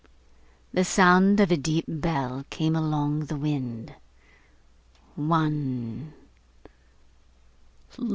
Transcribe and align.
The 0.73 0.83
sound 0.83 1.39
of 1.39 1.51
a 1.51 1.57
deep 1.57 1.85
bell 1.87 2.43
came 2.49 2.75
along 2.75 3.25
the 3.25 3.35
wind. 3.37 3.93
One. 5.13 6.13